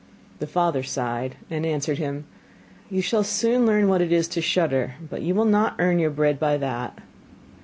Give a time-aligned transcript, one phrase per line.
[0.39, 2.25] The father sighed, and answered him:
[2.89, 6.09] 'You shall soon learn what it is to shudder, but you will not earn your
[6.09, 6.97] bread by that.